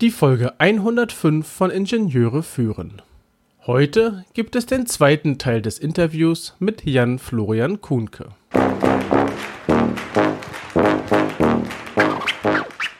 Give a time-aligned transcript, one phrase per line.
[0.00, 3.02] Die Folge 105 von Ingenieure führen.
[3.66, 8.30] Heute gibt es den zweiten Teil des Interviews mit Jan Florian Kuhnke.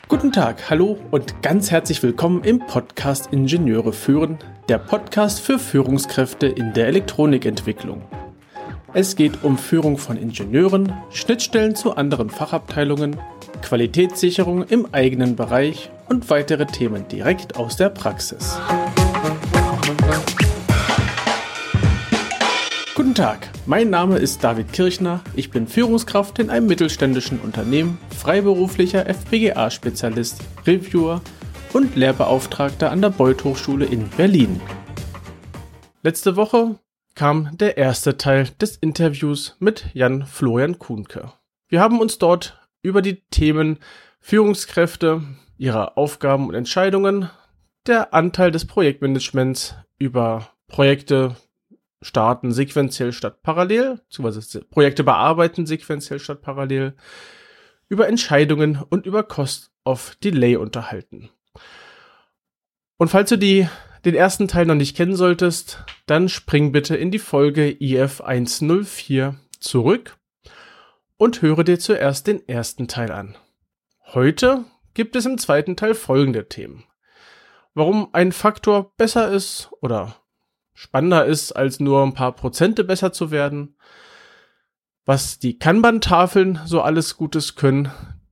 [0.09, 4.37] Guten Tag, hallo und ganz herzlich willkommen im Podcast Ingenieure führen,
[4.69, 8.03] der Podcast für Führungskräfte in der Elektronikentwicklung.
[8.93, 13.17] Es geht um Führung von Ingenieuren, Schnittstellen zu anderen Fachabteilungen,
[13.63, 18.59] Qualitätssicherung im eigenen Bereich und weitere Themen direkt aus der Praxis.
[22.97, 29.07] Guten Tag, mein Name ist David Kirchner, ich bin Führungskraft in einem mittelständischen Unternehmen, freiberuflicher
[29.07, 31.23] FPGA-Spezialist, Reviewer
[31.73, 34.61] und Lehrbeauftragter an der Beuth Hochschule in Berlin.
[36.03, 36.81] Letzte Woche
[37.15, 41.33] kam der erste Teil des Interviews mit Jan Florian Kuhnke.
[41.69, 43.79] Wir haben uns dort über die Themen
[44.21, 45.23] Führungskräfte,
[45.61, 47.29] ihre Aufgaben und Entscheidungen,
[47.87, 51.37] der Anteil des Projektmanagements über Projekte
[52.01, 56.95] starten sequenziell statt parallel, beziehungsweise Projekte bearbeiten sequenziell statt parallel,
[57.91, 61.29] über Entscheidungen und über Cost of Delay unterhalten.
[62.97, 63.69] Und falls du die
[64.07, 69.37] den ersten Teil noch nicht kennen solltest, dann spring bitte in die Folge IF 104
[69.59, 70.17] zurück
[71.19, 73.37] und höre dir zuerst den ersten Teil an.
[74.07, 76.85] Heute gibt es im zweiten Teil folgende Themen.
[77.75, 80.17] Warum ein Faktor besser ist oder
[80.75, 83.77] spannender ist, als nur ein paar Prozente besser zu werden.
[85.05, 87.91] Was die Kanban-Tafeln so alles Gutes können.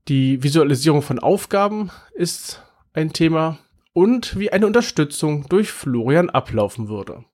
[0.09, 3.59] Die Visualisierung von Aufgaben ist ein Thema
[3.93, 7.25] und wie eine Unterstützung durch Florian ablaufen würde.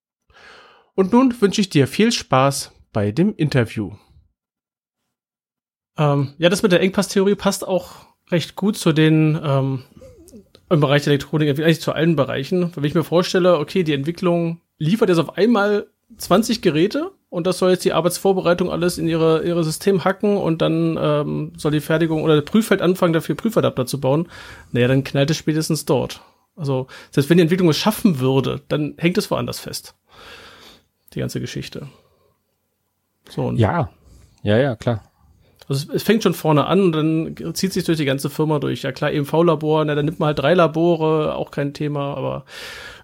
[0.95, 3.92] Und nun wünsche ich dir viel Spaß bei dem Interview.
[5.97, 9.83] Ähm, ja, das mit der Engpasstheorie passt auch recht gut zu den ähm,
[10.70, 12.72] im Bereich der Elektronik, eigentlich zu allen Bereichen.
[12.75, 15.86] Wenn ich mir vorstelle, okay, die Entwicklung liefert jetzt auf einmal
[16.17, 20.63] 20 Geräte und das soll jetzt die Arbeitsvorbereitung alles in ihre, ihre System hacken und
[20.63, 24.29] dann ähm, soll die Fertigung oder der Prüffeld anfangen, dafür Prüfadapter zu bauen.
[24.73, 26.23] Naja, dann knallt es spätestens dort.
[26.57, 29.96] Also, selbst wenn die Entwicklung es schaffen würde, dann hängt es woanders fest.
[31.13, 31.89] Die ganze Geschichte.
[33.29, 33.51] So.
[33.52, 33.90] Ja.
[34.42, 35.02] Ja, ja, klar.
[35.69, 38.83] Also es, fängt schon vorne an und dann zieht sich durch die ganze Firma durch.
[38.83, 42.45] Ja klar, EMV-Labor, na, dann nimmt man halt drei Labore, auch kein Thema, aber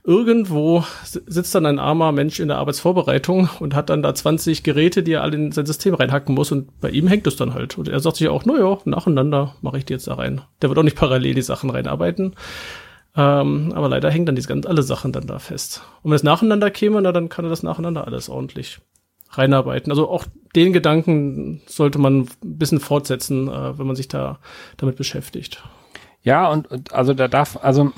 [0.05, 5.03] irgendwo sitzt dann ein armer Mensch in der Arbeitsvorbereitung und hat dann da 20 Geräte,
[5.03, 7.79] die er alle in sein System reinhacken muss und bei ihm hängt es dann halt.
[7.79, 10.43] Und er sagt sich auch, naja, nacheinander mache ich die jetzt da rein.
[10.63, 12.35] Der wird auch nicht parallel die Sachen reinarbeiten.
[13.17, 15.83] Ähm, aber leider hängen dann diese ganz alle Sachen dann da fest.
[16.03, 18.81] Und wenn es nacheinander käme, na, dann kann er das nacheinander alles ordentlich
[19.31, 19.93] reinarbeiten.
[19.93, 20.25] Also auch
[20.55, 24.39] den Gedanken sollte man ein bisschen fortsetzen, äh, wenn man sich da
[24.77, 25.63] damit beschäftigt.
[26.23, 27.93] Ja, und, und also da darf, also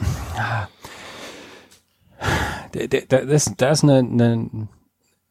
[2.73, 4.69] da, da, ist, da ist eine, eine,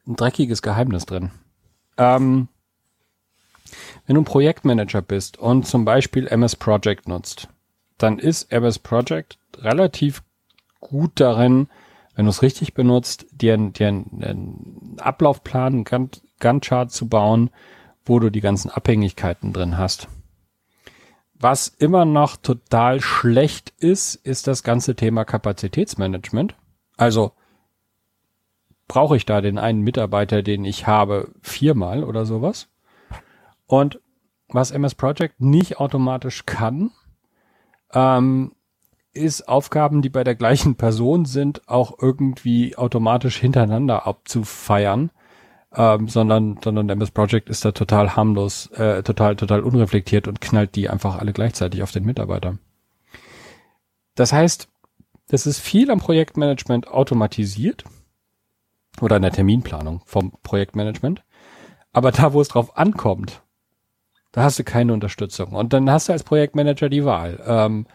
[0.08, 1.32] ein dreckiges Geheimnis drin.
[1.98, 2.48] Ähm,
[4.06, 7.48] wenn du ein Projektmanager bist und zum Beispiel MS Project nutzt,
[7.98, 10.24] dann ist MS Project relativ
[10.80, 11.70] gut darin,
[12.16, 17.50] wenn du es richtig benutzt, dir, dir einen, Ablaufplan, einen Gantt-Chart zu bauen,
[18.06, 20.08] wo du die ganzen Abhängigkeiten drin hast.
[21.36, 26.56] Was immer noch total schlecht ist, ist das ganze Thema Kapazitätsmanagement.
[26.98, 27.32] Also
[28.88, 32.68] brauche ich da den einen Mitarbeiter, den ich habe, viermal oder sowas.
[33.66, 34.00] Und
[34.50, 36.92] was MS Project nicht automatisch kann,
[37.94, 38.52] ähm,
[39.14, 45.12] ist Aufgaben, die bei der gleichen Person sind, auch irgendwie automatisch hintereinander abzufeiern.
[45.74, 50.76] Ähm, sondern, sondern MS Project ist da total harmlos, äh, total, total unreflektiert und knallt
[50.76, 52.58] die einfach alle gleichzeitig auf den Mitarbeiter.
[54.16, 54.68] Das heißt,
[55.30, 57.86] das ist viel am Projektmanagement automatisiert
[59.00, 61.24] oder in der Terminplanung vom Projektmanagement.
[61.94, 63.42] Aber da, wo es drauf ankommt,
[64.34, 65.54] da hast du keine Unterstützung.
[65.54, 67.42] Und dann hast du als Projektmanager die Wahl.
[67.46, 67.86] Ähm,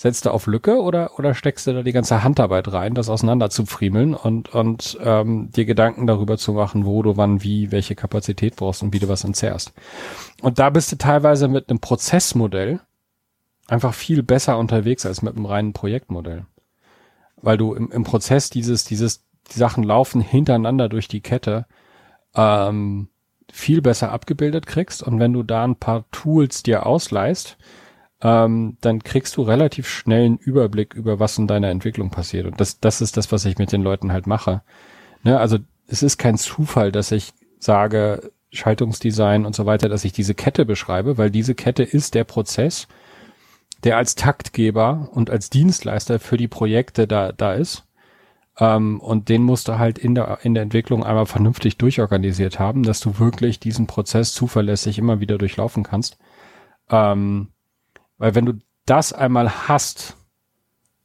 [0.00, 3.50] setzt du auf Lücke oder, oder steckst du da die ganze Handarbeit rein, das auseinander
[3.50, 7.94] zu friemeln und, und ähm, dir Gedanken darüber zu machen, wo du wann wie welche
[7.94, 9.74] Kapazität brauchst und wie du was entzerrst.
[10.40, 12.80] Und da bist du teilweise mit einem Prozessmodell
[13.68, 16.46] einfach viel besser unterwegs als mit einem reinen Projektmodell.
[17.36, 21.66] Weil du im, im Prozess dieses, dieses, die Sachen laufen hintereinander durch die Kette,
[22.34, 23.10] ähm,
[23.52, 27.58] viel besser abgebildet kriegst und wenn du da ein paar Tools dir ausleihst,
[28.22, 32.46] ähm, dann kriegst du relativ schnell einen Überblick über was in deiner Entwicklung passiert.
[32.46, 34.62] Und das, das ist das, was ich mit den Leuten halt mache.
[35.22, 35.38] Ne?
[35.38, 40.34] Also es ist kein Zufall, dass ich sage, Schaltungsdesign und so weiter, dass ich diese
[40.34, 42.88] Kette beschreibe, weil diese Kette ist der Prozess,
[43.84, 47.84] der als Taktgeber und als Dienstleister für die Projekte da, da ist.
[48.58, 52.82] Ähm, und den musst du halt in der, in der Entwicklung einmal vernünftig durchorganisiert haben,
[52.82, 56.18] dass du wirklich diesen Prozess zuverlässig immer wieder durchlaufen kannst.
[56.90, 57.48] Ähm,
[58.20, 58.52] weil wenn du
[58.84, 60.14] das einmal hast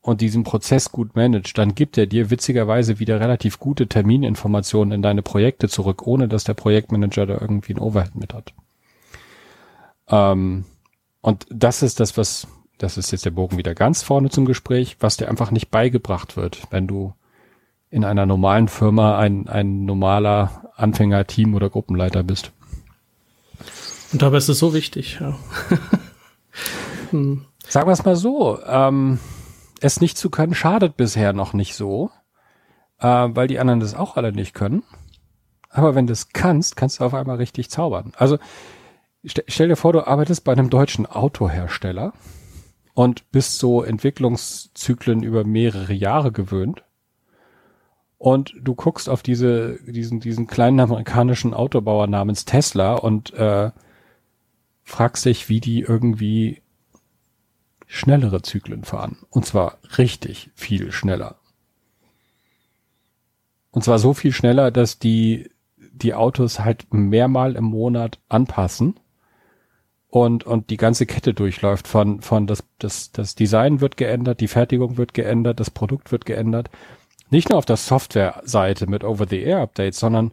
[0.02, 5.02] und diesen Prozess gut managst, dann gibt er dir witzigerweise wieder relativ gute Termininformationen in
[5.02, 8.54] deine Projekte zurück, ohne dass der Projektmanager da irgendwie ein Overhead mit hat.
[10.10, 10.66] Ähm,
[11.22, 12.48] und das ist das, was,
[12.78, 16.36] das ist jetzt der Bogen wieder ganz vorne zum Gespräch, was dir einfach nicht beigebracht
[16.36, 17.14] wird, wenn du
[17.90, 22.52] in einer normalen Firma ein, ein normaler Anfänger, Team oder Gruppenleiter bist.
[24.12, 25.40] Und dabei ist es so wichtig, ja.
[27.12, 27.46] Hm.
[27.68, 29.20] Sagen wir es mal so, ähm,
[29.82, 32.12] es nicht zu können schadet bisher noch nicht so,
[33.00, 34.84] äh, weil die anderen das auch alle nicht können.
[35.70, 38.14] Aber wenn du es kannst, kannst du auf einmal richtig zaubern.
[38.18, 38.38] Also
[39.26, 42.14] stell, stell dir vor, du arbeitest bei einem deutschen Autohersteller
[42.94, 46.84] und bist so Entwicklungszyklen über mehrere Jahre gewöhnt
[48.18, 53.72] und du guckst auf diese, diesen, diesen kleinen amerikanischen Autobauer namens Tesla und äh,
[54.84, 56.62] fragst dich, wie die irgendwie
[57.96, 59.18] schnellere Zyklen fahren.
[59.30, 61.36] Und zwar richtig viel schneller.
[63.72, 69.00] Und zwar so viel schneller, dass die, die Autos halt mehrmal im Monat anpassen
[70.10, 74.48] und, und die ganze Kette durchläuft von, von das, das, das Design wird geändert, die
[74.48, 76.70] Fertigung wird geändert, das Produkt wird geändert
[77.30, 80.32] nicht nur auf der Software-Seite mit Over-the-Air-Updates, sondern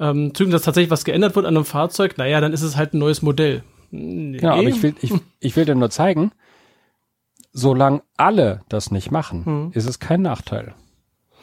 [0.00, 2.18] ähm, Zyklen, dass tatsächlich was geändert wird an einem Fahrzeug.
[2.18, 3.62] Naja, dann ist es halt ein neues Modell.
[3.90, 4.38] Nee.
[4.38, 6.32] Genau, aber ich will, ich, ich will dir nur zeigen,
[7.52, 9.70] solange alle das nicht machen, hm.
[9.74, 10.74] ist es kein Nachteil.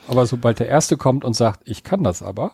[0.07, 2.53] Aber sobald der Erste kommt und sagt, ich kann das aber,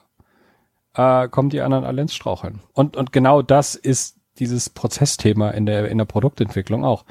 [0.95, 2.61] äh, kommen die anderen alle ins Straucheln.
[2.73, 7.05] Und, und genau das ist dieses Prozessthema in der, in der Produktentwicklung auch.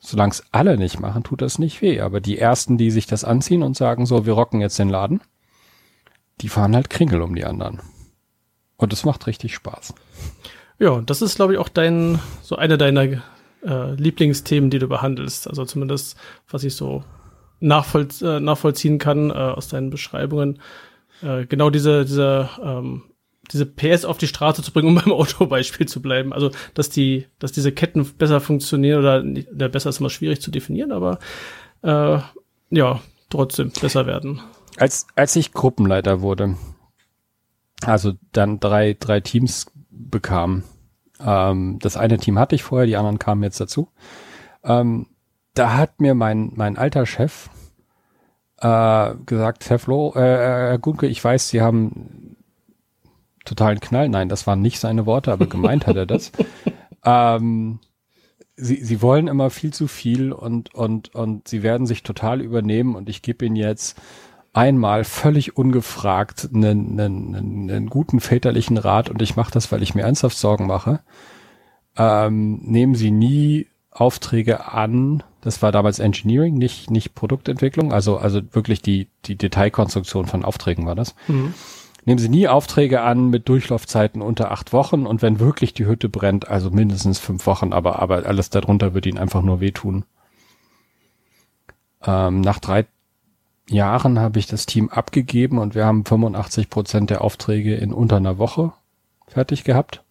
[0.00, 2.00] Solange es alle nicht machen, tut das nicht weh.
[2.00, 5.20] Aber die Ersten, die sich das anziehen und sagen, so, wir rocken jetzt den Laden,
[6.40, 7.80] die fahren halt Kringel um die anderen.
[8.76, 9.94] Und es macht richtig Spaß.
[10.78, 13.02] Ja, das ist, glaube ich, auch dein, so eine deiner
[13.64, 15.48] äh, Lieblingsthemen, die du behandelst.
[15.48, 16.16] Also zumindest,
[16.48, 17.02] was ich so
[17.58, 20.60] nachvoll äh, nachvollziehen kann äh, aus deinen Beschreibungen.
[21.22, 23.02] Äh, genau diese, diese, ähm,
[23.52, 26.32] diese PS auf die Straße zu bringen, um beim Autobeispiel zu bleiben.
[26.32, 29.24] Also, dass die, dass diese Ketten besser funktionieren oder,
[29.54, 31.18] oder besser ist immer schwierig zu definieren, aber
[31.82, 32.18] äh,
[32.70, 33.00] ja,
[33.30, 34.40] trotzdem besser werden.
[34.76, 36.56] Als, als ich Gruppenleiter wurde,
[37.84, 40.62] also dann drei, drei Teams bekam,
[41.20, 43.88] ähm, das eine Team hatte ich vorher, die anderen kamen jetzt dazu.
[44.62, 45.06] Ähm,
[45.54, 47.50] da hat mir mein, mein alter Chef
[48.60, 52.27] äh, gesagt, Herr Flo, äh, Herr Gunke, ich weiß, Sie haben
[53.48, 54.08] totalen Knall.
[54.08, 56.32] Nein, das waren nicht seine Worte, aber gemeint hat er das.
[57.04, 57.78] Ähm,
[58.56, 62.96] sie, sie wollen immer viel zu viel und, und, und sie werden sich total übernehmen
[62.96, 63.96] und ich gebe ihnen jetzt
[64.52, 67.34] einmal völlig ungefragt einen, einen,
[67.70, 71.00] einen guten väterlichen Rat und ich mache das, weil ich mir ernsthaft Sorgen mache.
[71.96, 75.22] Ähm, nehmen Sie nie Aufträge an.
[75.40, 77.92] Das war damals Engineering, nicht nicht Produktentwicklung.
[77.92, 81.14] Also also wirklich die die Detailkonstruktion von Aufträgen war das.
[81.26, 81.54] Mhm.
[82.04, 86.08] Nehmen Sie nie Aufträge an mit Durchlaufzeiten unter acht Wochen und wenn wirklich die Hütte
[86.08, 90.04] brennt, also mindestens fünf Wochen, aber aber alles darunter wird Ihnen einfach nur wehtun.
[92.02, 92.86] Ähm, nach drei
[93.68, 98.16] Jahren habe ich das Team abgegeben und wir haben 85 Prozent der Aufträge in unter
[98.16, 98.72] einer Woche
[99.26, 100.02] fertig gehabt.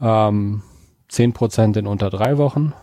[0.00, 0.62] Ähm,
[1.08, 2.74] 10 Prozent in unter drei Wochen.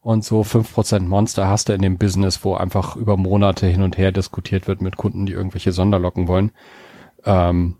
[0.00, 3.82] Und so 5 Prozent Monster hast du in dem Business, wo einfach über Monate hin
[3.82, 6.52] und her diskutiert wird mit Kunden, die irgendwelche Sonderlocken wollen.
[7.28, 7.76] Ähm,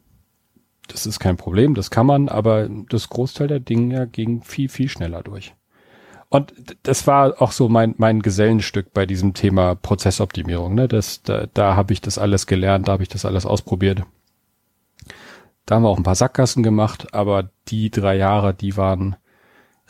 [0.89, 4.89] das ist kein Problem, das kann man, aber das Großteil der Dinge ging viel, viel
[4.89, 5.55] schneller durch.
[6.31, 6.53] Und
[6.83, 10.75] das war auch so mein, mein Gesellenstück bei diesem Thema Prozessoptimierung.
[10.75, 10.87] Ne?
[10.87, 14.03] Das, da da habe ich das alles gelernt, da habe ich das alles ausprobiert.
[15.65, 19.17] Da haben wir auch ein paar Sackgassen gemacht, aber die drei Jahre, die waren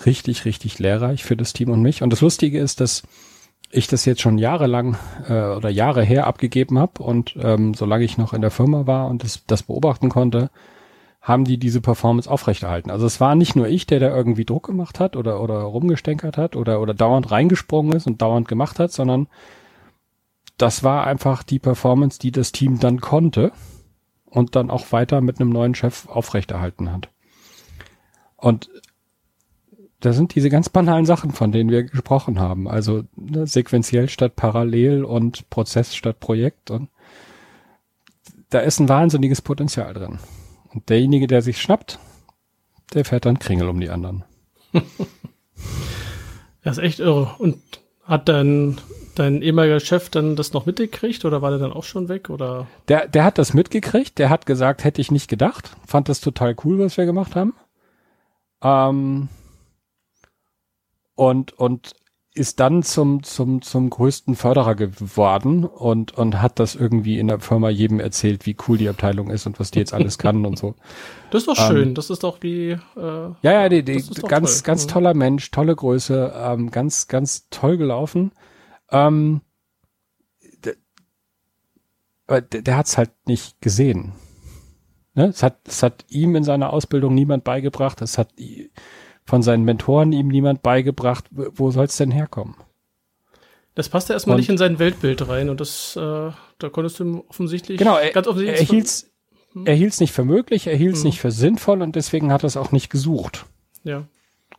[0.07, 2.03] richtig, richtig lehrreich für das Team und mich.
[2.03, 3.03] Und das Lustige ist, dass
[3.71, 4.97] ich das jetzt schon jahrelang
[5.29, 9.09] äh, oder Jahre her abgegeben habe und ähm, solange ich noch in der Firma war
[9.09, 10.51] und das, das beobachten konnte,
[11.21, 12.91] haben die diese Performance aufrechterhalten.
[12.91, 16.39] Also es war nicht nur ich, der da irgendwie Druck gemacht hat oder, oder rumgestänkert
[16.39, 19.29] hat oder, oder dauernd reingesprungen ist und dauernd gemacht hat, sondern
[20.57, 23.53] das war einfach die Performance, die das Team dann konnte
[24.25, 27.11] und dann auch weiter mit einem neuen Chef aufrechterhalten hat.
[28.37, 28.71] Und
[30.01, 32.69] da sind diese ganz banalen Sachen, von denen wir gesprochen haben.
[32.69, 36.71] Also ne, sequenziell statt parallel und Prozess statt Projekt.
[36.71, 36.89] Und
[38.51, 40.19] da ist ein wahnsinniges Potenzial drin.
[40.73, 41.99] Und derjenige, der sich schnappt,
[42.95, 44.25] der fährt dann Kringel um die anderen.
[46.63, 47.35] das ist echt irre.
[47.39, 47.61] Und
[48.05, 48.81] hat dein,
[49.17, 52.31] dein ehemaliger Chef dann das noch mitgekriegt oder war der dann auch schon weg?
[52.31, 52.69] Oder?
[52.87, 56.55] Der, der hat das mitgekriegt, der hat gesagt, hätte ich nicht gedacht, fand das total
[56.65, 57.55] cool, was wir gemacht haben.
[58.63, 59.29] Ähm,
[61.19, 61.97] und, und
[62.33, 67.41] ist dann zum, zum, zum größten Förderer geworden und, und hat das irgendwie in der
[67.41, 70.57] Firma jedem erzählt, wie cool die Abteilung ist und was die jetzt alles kann und
[70.57, 70.77] so.
[71.33, 71.89] Das ist doch schön.
[71.89, 74.67] Ähm, das ist doch wie, äh, ja, ja, die, die ganz, toll.
[74.67, 74.91] ganz mhm.
[74.91, 78.31] toller Mensch, tolle Größe, ähm, ganz, ganz toll gelaufen.
[78.93, 79.41] Ähm,
[82.29, 84.13] aber der, der hat's halt nicht gesehen.
[85.15, 85.27] Ne?
[85.27, 88.01] Es hat, es hat ihm in seiner Ausbildung niemand beigebracht.
[88.03, 88.31] Es hat
[89.29, 92.57] von seinen Mentoren ihm niemand beigebracht, wo soll es denn herkommen?
[93.75, 97.05] Das passte erstmal und, nicht in sein Weltbild rein und das, äh, da konntest du
[97.05, 98.61] ihm offensichtlich genau, er, ganz offensichtlich.
[98.63, 99.11] Er hielt's,
[99.53, 99.67] hm?
[99.67, 101.09] er hielt's nicht für möglich, er hielt's hm.
[101.09, 103.45] nicht für sinnvoll und deswegen hat er es auch nicht gesucht.
[103.85, 104.05] Ja.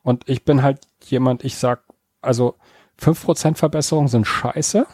[0.03, 1.83] Und ich bin halt jemand, ich sag,
[2.21, 2.53] also
[2.95, 4.85] fünf Prozent Verbesserung sind scheiße.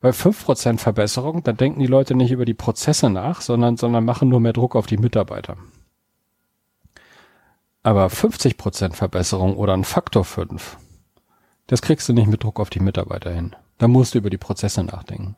[0.00, 4.04] Weil fünf Prozent Verbesserung, dann denken die Leute nicht über die Prozesse nach, sondern, sondern
[4.04, 5.56] machen nur mehr Druck auf die Mitarbeiter.
[7.86, 10.76] Aber 50% Verbesserung oder ein Faktor 5,
[11.68, 13.54] das kriegst du nicht mit Druck auf die Mitarbeiter hin.
[13.78, 15.36] Da musst du über die Prozesse nachdenken.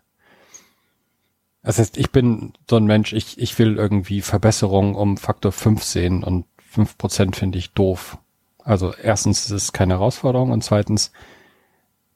[1.62, 5.82] Das heißt, ich bin so ein Mensch, ich, ich will irgendwie Verbesserungen um Faktor 5
[5.82, 8.16] sehen und 5% finde ich doof.
[8.64, 11.12] Also erstens ist es keine Herausforderung und zweitens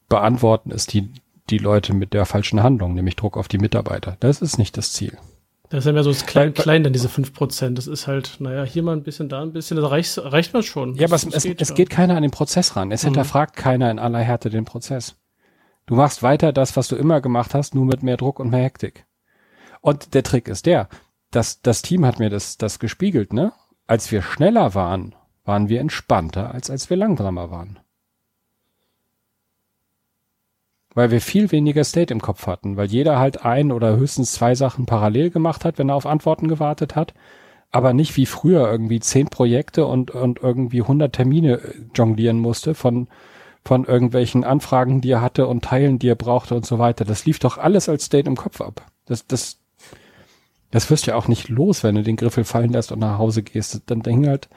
[0.09, 1.11] beantworten es die,
[1.51, 4.17] die Leute mit der falschen Handlung, nämlich Druck auf die Mitarbeiter.
[4.19, 5.15] Das ist nicht das Ziel.
[5.73, 7.73] Das ist ja mehr so das klein, klein dann diese 5%.
[7.73, 10.61] Das ist halt, naja, hier mal ein bisschen, da ein bisschen, das reicht, reicht man
[10.61, 10.93] schon.
[10.93, 11.75] Ja, aber es, es, geht, es ja.
[11.75, 12.91] geht keiner an den Prozess ran.
[12.91, 13.07] Es mhm.
[13.07, 15.15] hinterfragt keiner in aller Härte den Prozess.
[15.87, 18.61] Du machst weiter das, was du immer gemacht hast, nur mit mehr Druck und mehr
[18.61, 19.07] Hektik.
[19.81, 20.89] Und der Trick ist der,
[21.31, 23.51] dass das Team hat mir das, das gespiegelt, ne?
[23.87, 27.79] Als wir schneller waren, waren wir entspannter, als als wir langsamer waren.
[30.95, 34.55] Weil wir viel weniger State im Kopf hatten, weil jeder halt ein oder höchstens zwei
[34.55, 37.13] Sachen parallel gemacht hat, wenn er auf Antworten gewartet hat,
[37.71, 42.75] aber nicht wie früher irgendwie zehn Projekte und, und irgendwie hundert Termine äh, jonglieren musste
[42.75, 43.07] von,
[43.65, 47.03] von irgendwelchen Anfragen, die er hatte und Teilen, die er brauchte und so weiter.
[47.03, 48.85] Das lief doch alles als State im Kopf ab.
[49.05, 49.57] Das, das,
[50.69, 53.17] das wirst du ja auch nicht los, wenn du den Griffel fallen lässt und nach
[53.17, 53.81] Hause gehst.
[53.87, 54.49] Dann denken halt,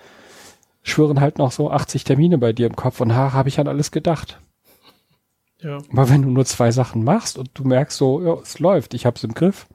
[0.82, 3.68] schwören halt noch so 80 Termine bei dir im Kopf und ha, habe ich an
[3.68, 4.40] alles gedacht.
[5.60, 5.78] Ja.
[5.92, 9.06] Aber wenn du nur zwei Sachen machst und du merkst so, ja, es läuft, ich
[9.06, 9.66] hab's im Griff.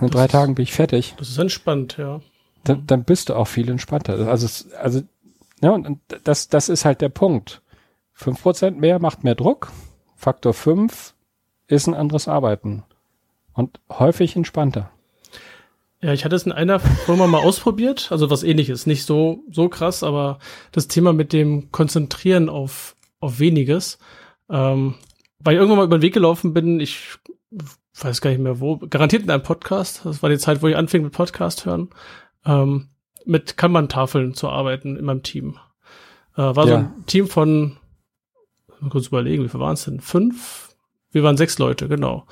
[0.00, 1.14] In drei Tagen bin ich fertig.
[1.18, 2.20] Das ist entspannt, ja.
[2.64, 4.28] Dann, dann bist du auch viel entspannter.
[4.28, 5.02] Also, also,
[5.60, 7.62] ja, und das, das ist halt der Punkt.
[8.12, 9.70] Fünf Prozent mehr macht mehr Druck.
[10.16, 11.14] Faktor fünf
[11.66, 12.84] ist ein anderes Arbeiten.
[13.52, 14.90] Und häufig entspannter.
[16.00, 19.70] Ja, ich hatte es in einer Firma mal ausprobiert, also was ähnliches, nicht so, so
[19.70, 20.38] krass, aber
[20.70, 23.98] das Thema mit dem Konzentrieren auf, auf weniges.
[24.50, 24.94] Ähm,
[25.38, 27.18] weil ich irgendwann mal über den Weg gelaufen bin, ich
[28.00, 30.76] weiß gar nicht mehr wo, garantiert in einem Podcast, das war die Zeit, wo ich
[30.76, 31.90] anfing mit Podcast hören,
[32.44, 32.88] ähm,
[33.24, 35.58] mit Kanban-Tafeln zu arbeiten in meinem Team.
[36.36, 36.70] Äh, war ja.
[36.70, 37.76] so ein Team von,
[38.80, 40.00] mal kurz überlegen, wie viel waren es denn?
[40.00, 40.74] Fünf?
[41.12, 42.26] Wir waren sechs Leute, genau.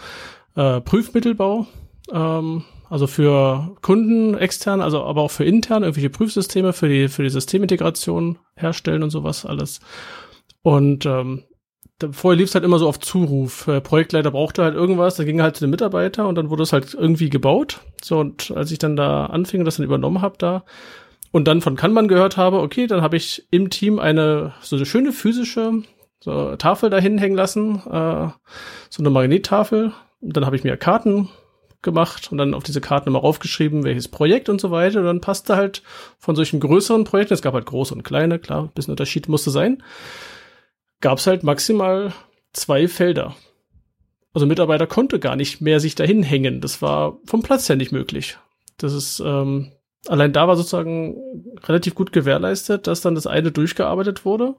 [0.56, 1.66] Äh, Prüfmittelbau,
[2.10, 7.22] ähm, also für Kunden extern, also aber auch für intern, irgendwelche Prüfsysteme für die, für
[7.22, 9.80] die Systemintegration herstellen und sowas alles.
[10.62, 11.44] Und ähm,
[12.10, 13.64] vorher lief es halt immer so auf Zuruf.
[13.66, 16.62] Der Projektleiter brauchte halt irgendwas, dann ging er halt zu den Mitarbeiter und dann wurde
[16.62, 17.80] es halt irgendwie gebaut.
[18.02, 20.64] So, und als ich dann da anfing und das dann übernommen habe da
[21.30, 24.86] und dann von Kanban gehört habe, okay, dann habe ich im Team eine so eine
[24.86, 25.82] schöne physische
[26.20, 28.28] so, Tafel dahin hängen lassen, äh,
[28.90, 29.92] so eine Magnettafel.
[30.20, 31.28] Und dann habe ich mir Karten
[31.80, 35.00] gemacht und dann auf diese Karten immer raufgeschrieben, welches Projekt und so weiter.
[35.00, 35.82] Und dann passte halt
[36.18, 39.50] von solchen größeren Projekten, es gab halt große und kleine, klar, ein bisschen Unterschied musste
[39.50, 39.82] sein
[41.02, 42.14] gab es halt maximal
[42.54, 43.36] zwei Felder.
[44.32, 46.62] Also Mitarbeiter konnte gar nicht mehr sich dahin hängen.
[46.62, 48.38] Das war vom Platz her nicht möglich.
[48.78, 49.72] Das ist ähm,
[50.06, 51.16] allein da war sozusagen
[51.64, 54.54] relativ gut gewährleistet, dass dann das eine durchgearbeitet wurde,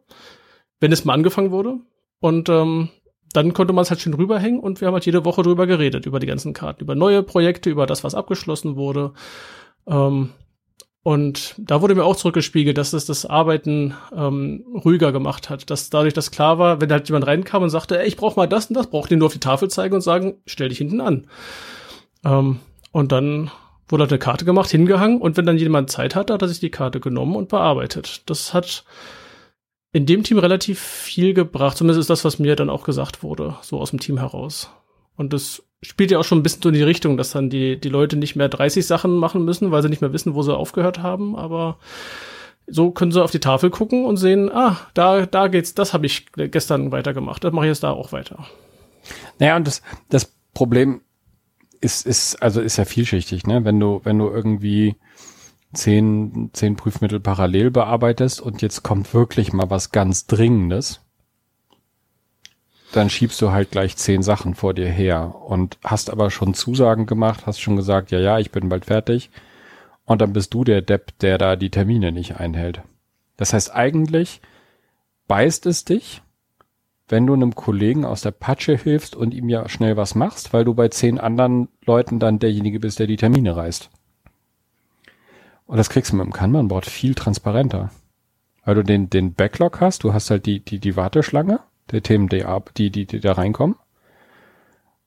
[0.80, 1.80] wenn es mal angefangen wurde.
[2.20, 2.90] Und ähm,
[3.34, 6.06] dann konnte man es halt schön rüberhängen und wir haben halt jede Woche drüber geredet,
[6.06, 9.14] über die ganzen Karten, über neue Projekte, über das, was abgeschlossen wurde.
[9.88, 10.30] Ähm,
[11.04, 15.70] und da wurde mir auch zurückgespiegelt, dass es das Arbeiten ähm, ruhiger gemacht hat.
[15.70, 18.48] Dass dadurch, dass klar war, wenn halt jemand reinkam und sagte, ey, ich brauche mal
[18.48, 21.02] das und das, braucht den nur auf die Tafel zeigen und sagen, stell dich hinten
[21.02, 21.28] an.
[22.24, 22.60] Ähm,
[22.94, 23.52] und dann
[23.90, 26.62] wurde halt eine Karte gemacht, hingehangen und wenn dann jemand Zeit hat, hat er sich
[26.62, 28.22] die Karte genommen und bearbeitet.
[28.30, 28.86] Das hat
[29.92, 31.76] in dem Team relativ viel gebracht.
[31.76, 34.70] Zumindest ist das, was mir dann auch gesagt wurde, so aus dem Team heraus.
[35.18, 37.80] Und das spielt ja auch schon ein bisschen so in die Richtung, dass dann die,
[37.80, 40.56] die Leute nicht mehr 30 Sachen machen müssen, weil sie nicht mehr wissen, wo sie
[40.56, 41.78] aufgehört haben, aber
[42.68, 46.06] so können sie auf die Tafel gucken und sehen, ah, da, da geht's, das habe
[46.06, 48.46] ich gestern weitergemacht, das mache ich jetzt da auch weiter.
[49.40, 51.02] Naja, und das, das Problem
[51.82, 53.66] ist, ist, also ist ja vielschichtig, ne?
[53.66, 54.96] Wenn du, wenn du irgendwie
[55.74, 61.02] zehn, zehn Prüfmittel parallel bearbeitest und jetzt kommt wirklich mal was ganz Dringendes,
[62.96, 67.06] dann schiebst du halt gleich zehn Sachen vor dir her und hast aber schon Zusagen
[67.08, 69.32] gemacht, hast schon gesagt, ja, ja, ich bin bald fertig.
[70.06, 72.82] Und dann bist du der Depp, der da die Termine nicht einhält.
[73.38, 74.42] Das heißt, eigentlich
[75.28, 76.22] beißt es dich,
[77.08, 80.64] wenn du einem Kollegen aus der Patsche hilfst und ihm ja schnell was machst, weil
[80.64, 83.90] du bei zehn anderen Leuten dann derjenige bist, der die Termine reißt.
[85.66, 87.90] Und das kriegst du mit dem Kanban-Board viel transparenter.
[88.66, 91.60] Weil du den, den Backlog hast, du hast halt die, die, die Warteschlange
[91.92, 92.46] der Themen, die,
[92.78, 93.76] die, die, die da reinkommen.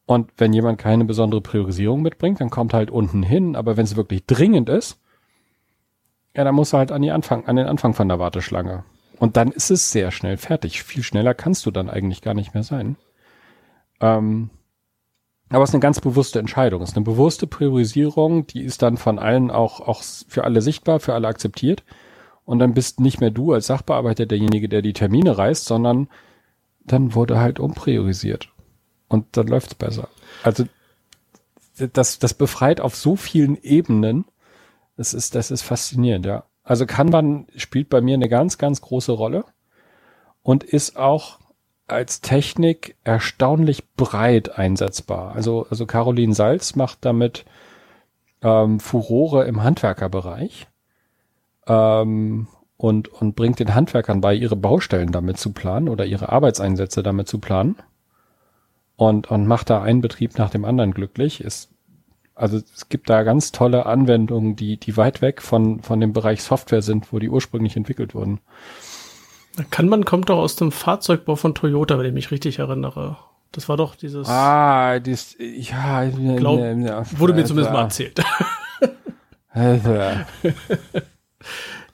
[0.06, 3.56] Und wenn jemand keine besondere Priorisierung mitbringt, dann kommt halt unten hin.
[3.56, 5.00] Aber wenn es wirklich dringend ist,
[6.35, 8.85] ja, dann musst du halt an, die Anfang, an den Anfang von der Warteschlange.
[9.18, 10.83] Und dann ist es sehr schnell fertig.
[10.83, 12.97] Viel schneller kannst du dann eigentlich gar nicht mehr sein.
[14.00, 14.50] Ähm,
[15.49, 16.83] aber es ist eine ganz bewusste Entscheidung.
[16.83, 21.00] Es ist eine bewusste Priorisierung, die ist dann von allen auch, auch für alle sichtbar,
[21.00, 21.85] für alle akzeptiert.
[22.45, 26.09] Und dann bist nicht mehr du als Sachbearbeiter derjenige, der die Termine reißt, sondern
[26.87, 28.49] dann wurde halt umpriorisiert.
[29.09, 30.09] Und dann läuft's besser.
[30.43, 30.64] Also
[31.93, 34.25] das, das befreit auf so vielen Ebenen.
[34.97, 36.45] Das ist, das ist faszinierend, ja.
[36.62, 39.45] Also Kanban spielt bei mir eine ganz, ganz große Rolle
[40.43, 41.38] und ist auch
[41.87, 45.37] als Technik erstaunlich breit einsetzbar.
[45.37, 47.45] Also, also Caroline Salz macht damit
[48.43, 50.66] ähm, Furore im Handwerkerbereich
[51.66, 57.02] ähm, und, und bringt den Handwerkern bei, ihre Baustellen damit zu planen oder ihre Arbeitseinsätze
[57.02, 57.76] damit zu planen
[58.97, 61.42] und, und macht da einen Betrieb nach dem anderen glücklich.
[61.42, 61.70] Ist,
[62.35, 66.42] also es gibt da ganz tolle Anwendungen, die, die weit weg von, von dem Bereich
[66.42, 68.40] Software sind, wo die ursprünglich entwickelt wurden.
[69.70, 73.16] Kanban kommt doch aus dem Fahrzeugbau von Toyota, wenn ich mich richtig erinnere.
[73.53, 74.29] Das war doch dieses.
[74.29, 78.22] Ah, das, ja, glaub, ja, wurde mir zumindest mal erzählt.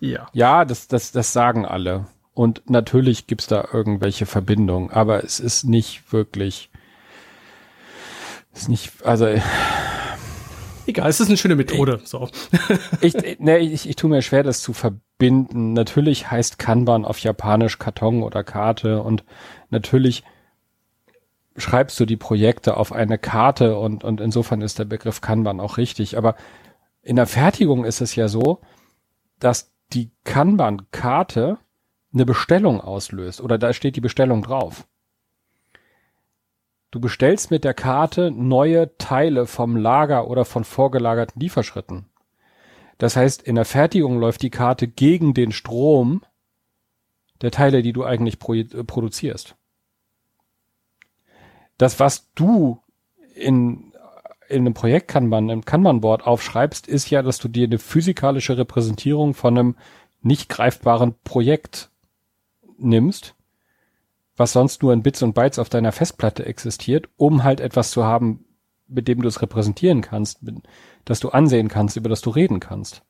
[0.03, 0.29] ja.
[0.33, 2.07] Ja, das, das, das sagen alle.
[2.35, 6.71] Und natürlich gibt's da irgendwelche Verbindungen, aber es ist nicht wirklich
[8.55, 9.27] ist nicht, also.
[10.87, 12.01] Egal, es ist eine schöne Methode.
[12.03, 12.29] Ich, so.
[13.01, 15.73] ich, ne, ich, ich tue mir schwer, das zu verbinden.
[15.73, 19.25] Natürlich heißt Kanban auf Japanisch Karton oder Karte und
[19.71, 20.25] natürlich
[21.57, 25.77] schreibst du die Projekte auf eine Karte und, und insofern ist der Begriff Kanban auch
[25.77, 26.19] richtig.
[26.19, 26.35] Aber
[27.03, 28.61] in der Fertigung ist es ja so,
[29.39, 31.59] dass die Kanban-Karte
[32.13, 34.87] eine Bestellung auslöst oder da steht die Bestellung drauf.
[36.91, 42.07] Du bestellst mit der Karte neue Teile vom Lager oder von vorgelagerten Lieferschritten.
[42.99, 46.23] Das heißt, in der Fertigung läuft die Karte gegen den Strom
[47.41, 49.57] der Teile, die du eigentlich produzierst.
[51.79, 52.81] Das, was du
[53.35, 53.92] in,
[54.53, 59.35] in einem Projekt Kanban, im Kanban-Board aufschreibst, ist ja, dass du dir eine physikalische Repräsentierung
[59.35, 59.77] von einem
[60.21, 61.91] nicht greifbaren Projekt
[62.79, 63.35] nimmst
[64.37, 68.05] was sonst nur in Bits und Bytes auf deiner Festplatte existiert, um halt etwas zu
[68.05, 68.45] haben,
[68.89, 70.41] mit dem du es repräsentieren kannst,
[71.05, 73.03] das du ansehen kannst, über das du reden kannst.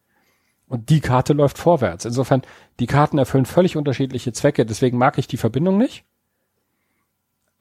[0.66, 2.04] Und die Karte läuft vorwärts.
[2.04, 2.42] Insofern,
[2.80, 6.04] die Karten erfüllen völlig unterschiedliche Zwecke, deswegen mag ich die Verbindung nicht.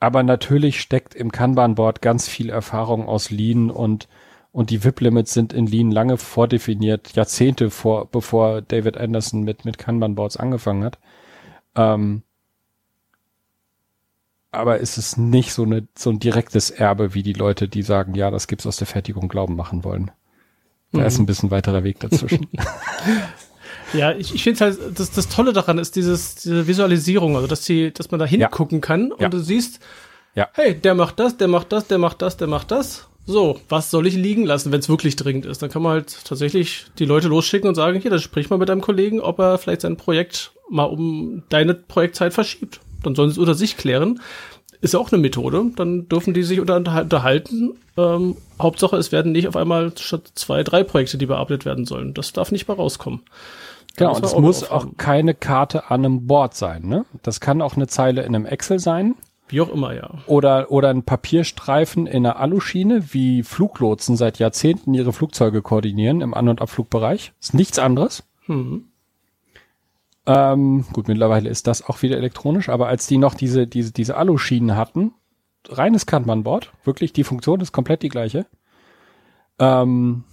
[0.01, 4.09] Aber natürlich steckt im Kanban-Board ganz viel Erfahrung aus Lean und,
[4.51, 9.77] und die VIP-Limits sind in Lean lange vordefiniert, Jahrzehnte vor, bevor David Anderson mit, mit
[9.77, 10.97] Kanban-Boards angefangen hat.
[11.75, 12.23] Ähm,
[14.49, 18.15] aber es ist nicht so, eine, so ein direktes Erbe, wie die Leute, die sagen,
[18.15, 20.09] ja, das gibt's aus der Fertigung Glauben machen wollen.
[20.93, 21.05] Da mhm.
[21.05, 22.47] ist ein bisschen weiterer Weg dazwischen.
[23.93, 27.62] ja, ich, ich finde halt, das, das Tolle daran ist dieses, diese Visualisierung, also dass
[27.62, 28.82] die, dass man da hingucken ja.
[28.82, 29.30] kann und ja.
[29.30, 29.80] du siehst,
[30.36, 30.49] ja.
[30.54, 33.08] hey, der macht das, der macht das, der macht das, der macht das.
[33.25, 35.62] So, was soll ich liegen lassen, wenn es wirklich dringend ist?
[35.62, 38.69] Dann kann man halt tatsächlich die Leute losschicken und sagen, hier, dann sprich mal mit
[38.69, 43.34] deinem Kollegen, ob er vielleicht sein Projekt mal um deine Projektzeit verschiebt dann sollen sie
[43.34, 44.19] es unter sich klären.
[44.82, 45.65] Ist ja auch eine Methode.
[45.75, 47.73] Dann dürfen die sich unterhalten.
[47.97, 52.13] Ähm, Hauptsache, es werden nicht auf einmal statt zwei, drei Projekte, die bearbeitet werden sollen.
[52.13, 53.21] Das darf nicht mal rauskommen.
[53.97, 56.88] Genau, und es muss auch keine Karte an einem Board sein.
[56.88, 57.06] Ne?
[57.23, 59.15] Das kann auch eine Zeile in einem Excel sein.
[59.49, 60.10] Wie auch immer, ja.
[60.27, 66.34] Oder, oder ein Papierstreifen in einer Aluschiene, wie Fluglotsen seit Jahrzehnten ihre Flugzeuge koordinieren im
[66.34, 67.34] An- und Abflugbereich.
[67.41, 68.23] Ist nichts anderes.
[68.47, 68.86] Mhm.
[70.25, 74.15] Ähm, gut, mittlerweile ist das auch wieder elektronisch, aber als die noch diese, diese, diese
[74.15, 75.13] Aluschienen hatten,
[75.67, 78.45] reines Kanban-Board, wirklich, die Funktion ist komplett die gleiche.
[79.60, 80.23] Ähm,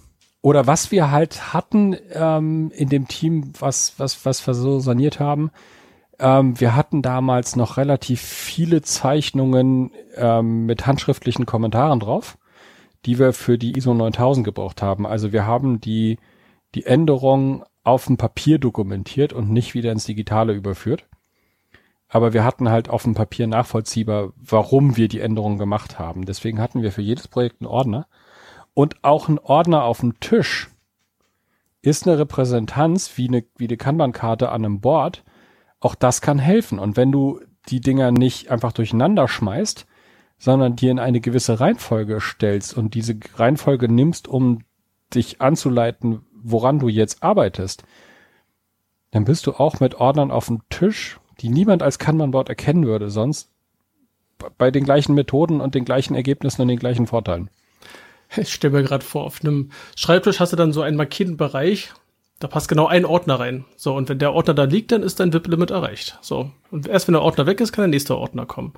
[0.41, 5.19] oder was wir halt hatten ähm, in dem Team, was, was, was wir so saniert
[5.19, 5.51] haben,
[6.19, 12.37] ähm, wir hatten damals noch relativ viele Zeichnungen ähm, mit handschriftlichen Kommentaren drauf,
[13.05, 15.05] die wir für die ISO 9000 gebraucht haben.
[15.05, 16.19] Also wir haben die,
[16.75, 21.05] die Änderung auf dem Papier dokumentiert und nicht wieder ins Digitale überführt.
[22.09, 26.25] Aber wir hatten halt auf dem Papier nachvollziehbar, warum wir die Änderungen gemacht haben.
[26.25, 28.07] Deswegen hatten wir für jedes Projekt einen Ordner.
[28.79, 30.69] Und auch ein Ordner auf dem Tisch
[31.81, 35.25] ist eine Repräsentanz wie eine, wie eine Kanban-Karte an einem Board,
[35.81, 36.79] auch das kann helfen.
[36.79, 39.85] Und wenn du die Dinger nicht einfach durcheinander schmeißt,
[40.37, 44.59] sondern dir in eine gewisse Reihenfolge stellst und diese Reihenfolge nimmst, um
[45.13, 47.83] dich anzuleiten, woran du jetzt arbeitest,
[49.11, 53.09] dann bist du auch mit Ordnern auf dem Tisch, die niemand als Kanban-Board erkennen würde,
[53.09, 53.51] sonst
[54.57, 57.49] bei den gleichen Methoden und den gleichen Ergebnissen und den gleichen Vorteilen.
[58.37, 61.91] Ich stelle mir gerade vor, auf einem Schreibtisch hast du dann so einen markierten Bereich,
[62.39, 63.65] da passt genau ein Ordner rein.
[63.75, 66.17] So, und wenn der Ordner da liegt, dann ist dein VIP-Limit erreicht.
[66.21, 66.51] So.
[66.71, 68.73] Und erst wenn der Ordner weg ist, kann der nächste Ordner kommen.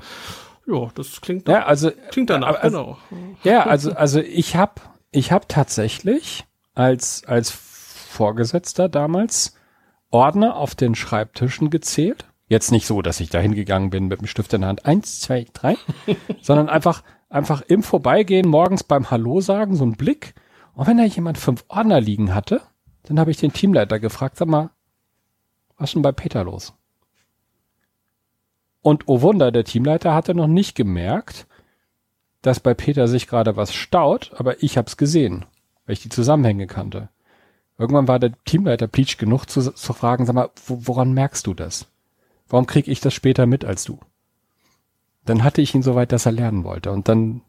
[0.68, 3.36] Ja, das klingt, ja, also, klingt danach, also, genau.
[3.44, 9.56] Ja, also, also ich habe ich hab tatsächlich als, als Vorgesetzter damals
[10.12, 12.26] Ordner auf den Schreibtischen gezählt.
[12.48, 14.86] Jetzt nicht so, dass ich da hingegangen bin mit dem Stift in der Hand.
[14.86, 15.78] Eins, zwei, drei.
[16.42, 20.36] sondern einfach, einfach im Vorbeigehen morgens beim Hallo sagen, so ein Blick.
[20.74, 22.62] Und wenn da jemand fünf Ordner liegen hatte,
[23.04, 24.70] dann habe ich den Teamleiter gefragt, sag mal,
[25.78, 26.74] was ist denn bei Peter los?
[28.82, 31.48] Und oh Wunder, der Teamleiter hatte noch nicht gemerkt,
[32.42, 35.46] dass bei Peter sich gerade was staut, aber ich hab's gesehen,
[35.86, 37.10] weil ich die Zusammenhänge kannte.
[37.78, 41.88] Irgendwann war der Teamleiter pleatsch genug zu, zu fragen, sag mal, woran merkst du das?
[42.48, 44.00] Warum krieg ich das später mit als du?
[45.26, 47.42] Dann hatte ich ihn so weit, dass er lernen wollte und dann,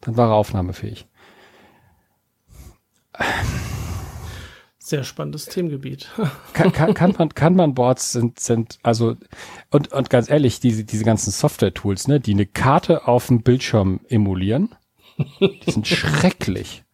[0.00, 1.06] dann war er aufnahmefähig.
[4.78, 6.10] Sehr spannendes Themengebiet.
[6.52, 9.16] kann, kann, kann man, kann man Boards sind, sind, also,
[9.70, 14.00] und, und ganz ehrlich, diese, diese ganzen Software-Tools, ne, die eine Karte auf dem Bildschirm
[14.08, 14.74] emulieren,
[15.40, 16.84] die sind schrecklich.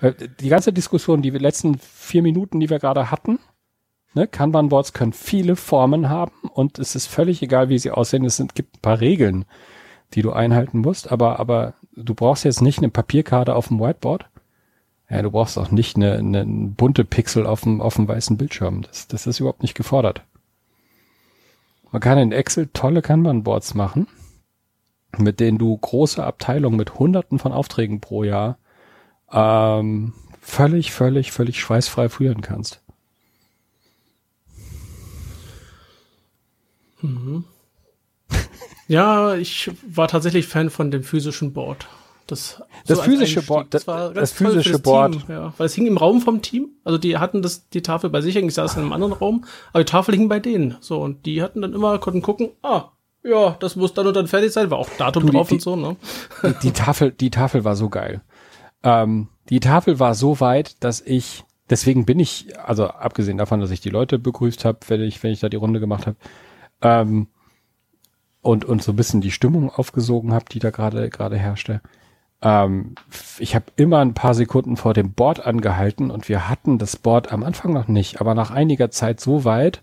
[0.00, 3.38] Äh, die ganze Diskussion, die wir letzten vier Minuten, die wir gerade hatten,
[4.14, 8.24] ne, Kanban-Boards können viele Formen haben und es ist völlig egal, wie sie aussehen.
[8.24, 9.44] Es sind, gibt ein paar Regeln,
[10.14, 14.28] die du einhalten musst, aber, aber du brauchst jetzt nicht eine Papierkarte auf dem Whiteboard
[15.10, 18.82] ja, du brauchst auch nicht eine, eine bunte Pixel auf dem, auf dem weißen Bildschirm.
[18.82, 20.22] Das, das ist überhaupt nicht gefordert.
[21.90, 24.06] Man kann in Excel tolle Kanban-Boards machen,
[25.16, 28.58] mit denen du große Abteilungen mit hunderten von Aufträgen pro Jahr
[29.32, 32.82] ähm, völlig, völlig, völlig schweißfrei führen kannst.
[37.02, 37.44] Mhm.
[38.88, 41.86] Ja, ich war tatsächlich Fan von dem physischen Board.
[42.26, 45.12] Das, das so physische Board, das, das, das physische Board.
[45.12, 45.54] Team, ja.
[45.56, 46.68] Weil es hing im Raum vom Team.
[46.84, 49.82] Also die hatten das, die Tafel bei sich, ich saß in einem anderen Raum, aber
[49.82, 50.76] die Tafel hing bei denen.
[50.80, 52.90] So, und die hatten dann immer, konnten gucken, ah,
[53.24, 55.62] ja, das muss dann und dann fertig sein, war auch Datum du, drauf die, und
[55.62, 55.96] so, ne?
[56.42, 58.20] Die, die, Tafel, die Tafel war so geil.
[58.82, 63.70] Ähm, die Tafel war so weit, dass ich, deswegen bin ich, also abgesehen davon, dass
[63.70, 66.16] ich die Leute begrüßt habe, wenn ich, wenn ich da die Runde gemacht habe,
[66.82, 67.28] ähm,
[68.40, 71.80] und, und so ein bisschen die Stimmung aufgesogen habe, die da gerade gerade herrschte,
[72.40, 72.94] ähm,
[73.38, 77.32] ich habe immer ein paar Sekunden vor dem Board angehalten und wir hatten das Board
[77.32, 79.82] am Anfang noch nicht, aber nach einiger Zeit so weit,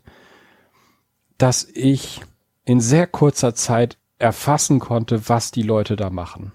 [1.38, 2.21] dass ich
[2.63, 6.53] in sehr kurzer Zeit erfassen konnte, was die Leute da machen.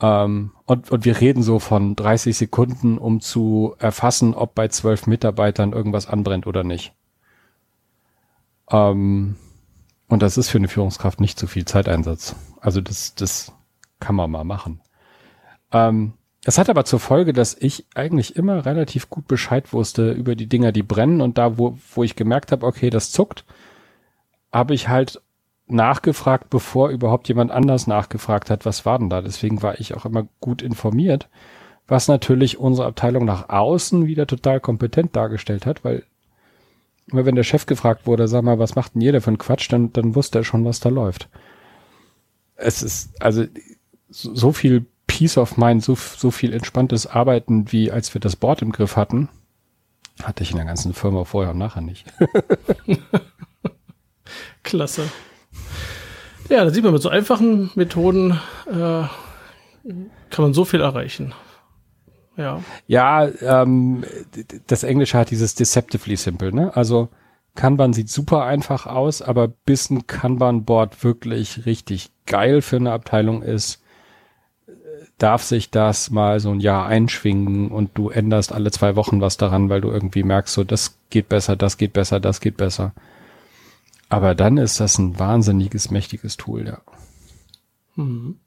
[0.00, 5.06] Ähm, und, und wir reden so von 30 Sekunden, um zu erfassen, ob bei zwölf
[5.06, 6.92] Mitarbeitern irgendwas anbrennt oder nicht.
[8.70, 9.36] Ähm,
[10.08, 12.36] und das ist für eine Führungskraft nicht zu viel Zeiteinsatz.
[12.60, 13.52] Also das, das
[14.00, 14.80] kann man mal machen.
[15.72, 20.36] Ähm, es hat aber zur Folge, dass ich eigentlich immer relativ gut Bescheid wusste über
[20.36, 23.44] die Dinger, die brennen und da, wo, wo ich gemerkt habe, okay, das zuckt,
[24.52, 25.20] habe ich halt
[25.66, 29.22] nachgefragt, bevor überhaupt jemand anders nachgefragt hat, was war denn da.
[29.22, 31.28] Deswegen war ich auch immer gut informiert,
[31.88, 36.04] was natürlich unsere Abteilung nach außen wieder total kompetent dargestellt hat, weil
[37.10, 39.70] immer wenn der Chef gefragt wurde, sag mal, was macht denn jeder für einen Quatsch,
[39.70, 41.28] dann, dann wusste er schon, was da läuft.
[42.56, 43.44] Es ist, also
[44.08, 48.62] so viel Peace of Mind, so, so viel entspanntes Arbeiten, wie als wir das Board
[48.62, 49.28] im Griff hatten,
[50.22, 52.06] hatte ich in der ganzen Firma vorher und nachher nicht.
[54.62, 55.10] Klasse.
[56.48, 59.04] Ja, da sieht man mit so einfachen Methoden äh,
[60.30, 61.34] kann man so viel erreichen.
[62.36, 62.62] Ja.
[62.86, 64.04] Ja, ähm,
[64.66, 66.76] das Englische hat dieses deceptively simple, ne?
[66.76, 67.08] Also
[67.54, 73.42] Kanban sieht super einfach aus, aber bis ein Kanban-Board wirklich richtig geil für eine Abteilung
[73.42, 73.82] ist,
[75.18, 79.38] darf sich das mal so ein Jahr einschwingen und du änderst alle zwei Wochen was
[79.38, 82.92] daran, weil du irgendwie merkst, so das geht besser, das geht besser, das geht besser.
[84.08, 86.80] Aber dann ist das ein wahnsinniges, mächtiges Tool, ja.
[87.96, 88.38] Mhm.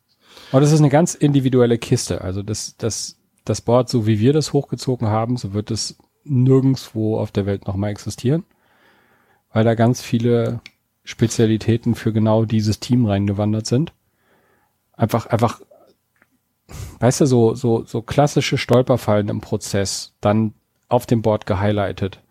[0.52, 2.22] Und das ist eine ganz individuelle Kiste.
[2.22, 3.19] Also das, das,
[3.50, 7.68] das Board, so wie wir das hochgezogen haben, so wird es nirgendswo auf der Welt
[7.68, 8.44] nochmal existieren,
[9.52, 10.62] weil da ganz viele
[11.04, 13.94] Spezialitäten für genau dieses Team reingewandert sind.
[14.94, 15.62] Einfach, einfach,
[17.00, 20.54] weißt du, so, so, so klassische Stolperfallen im Prozess, dann
[20.88, 22.22] auf dem Board gehighlightet.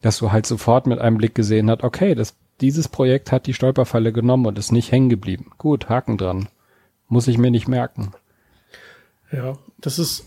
[0.00, 3.54] Dass du halt sofort mit einem Blick gesehen hast, okay, das, dieses Projekt hat die
[3.54, 5.52] Stolperfalle genommen und ist nicht hängen geblieben.
[5.58, 6.48] Gut, Haken dran.
[7.06, 8.12] Muss ich mir nicht merken.
[9.32, 10.24] Ja, das ist,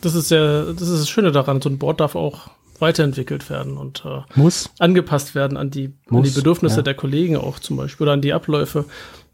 [0.00, 1.60] das ist ja, das ist das Schöne daran.
[1.60, 6.18] So ein Board darf auch weiterentwickelt werden und äh, muss angepasst werden an die, muss,
[6.18, 6.82] an die Bedürfnisse ja.
[6.82, 8.84] der Kollegen auch zum Beispiel oder an die Abläufe.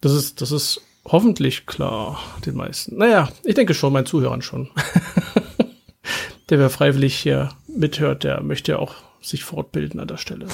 [0.00, 2.96] Das ist, das ist hoffentlich klar den meisten.
[2.96, 4.70] Naja, ich denke schon, meinen Zuhörern schon.
[6.48, 10.46] der wer freiwillig hier mithört, der möchte ja auch sich fortbilden an der Stelle.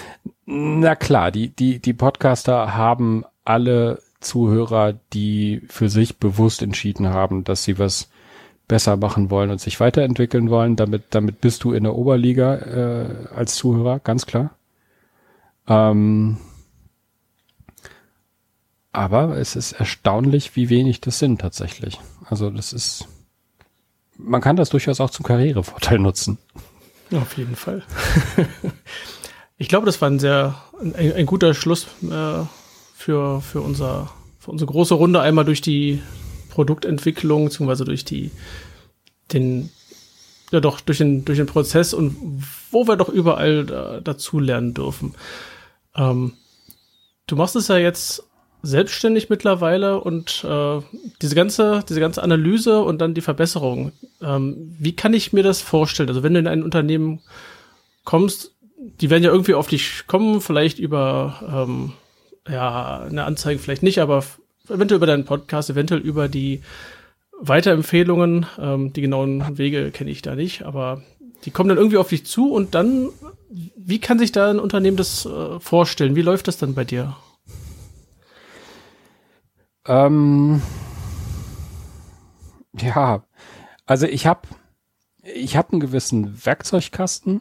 [0.46, 7.42] Na klar, die, die, die Podcaster haben alle Zuhörer, die für sich bewusst entschieden haben,
[7.44, 8.09] dass sie was
[8.70, 10.76] besser machen wollen und sich weiterentwickeln wollen.
[10.76, 14.54] Damit, damit bist du in der Oberliga äh, als Zuhörer, ganz klar.
[15.66, 16.36] Ähm,
[18.92, 21.98] aber es ist erstaunlich, wie wenig das sind tatsächlich.
[22.26, 23.08] Also das ist,
[24.16, 26.38] man kann das durchaus auch zum Karrierevorteil nutzen.
[27.10, 27.82] Auf jeden Fall.
[29.58, 32.44] ich glaube, das war ein sehr, ein, ein guter Schluss äh,
[32.94, 36.00] für, für unser, für unsere große Runde einmal durch die
[36.50, 38.30] Produktentwicklung, beziehungsweise durch die,
[39.32, 39.70] den,
[40.50, 42.16] ja doch, durch den, durch den Prozess und
[42.70, 45.14] wo wir doch überall da, dazu lernen dürfen.
[45.96, 46.34] Ähm,
[47.26, 48.24] du machst es ja jetzt
[48.62, 50.80] selbstständig mittlerweile und äh,
[51.22, 53.92] diese ganze, diese ganze Analyse und dann die Verbesserung.
[54.20, 56.08] Ähm, wie kann ich mir das vorstellen?
[56.08, 57.20] Also wenn du in ein Unternehmen
[58.04, 61.92] kommst, die werden ja irgendwie auf dich kommen, vielleicht über ähm,
[62.48, 64.24] ja eine Anzeige vielleicht nicht, aber
[64.70, 66.62] eventuell über deinen Podcast, eventuell über die
[67.38, 68.46] Weiterempfehlungen.
[68.58, 71.02] Ähm, die genauen Wege kenne ich da nicht, aber
[71.44, 73.08] die kommen dann irgendwie auf dich zu und dann,
[73.48, 76.16] wie kann sich da ein Unternehmen das äh, vorstellen?
[76.16, 77.16] Wie läuft das dann bei dir?
[79.86, 80.60] Ähm,
[82.78, 83.24] ja,
[83.86, 84.42] also ich habe
[85.22, 87.40] ich hab einen gewissen Werkzeugkasten,